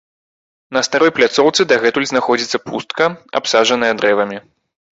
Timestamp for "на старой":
0.77-1.11